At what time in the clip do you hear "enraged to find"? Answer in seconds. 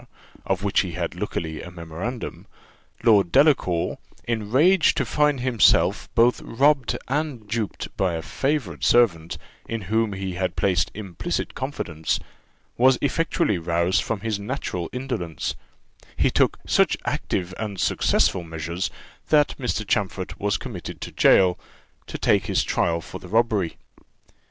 4.27-5.41